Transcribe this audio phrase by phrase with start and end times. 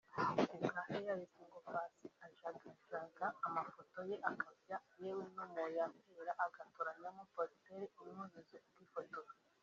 [0.49, 7.23] Ku bwa Fearless ngo Paccy ajagajaga amafoto ye akajya yewe no mu ya kera agatoranyamo
[7.35, 9.33] positeri imunyuze akifotoza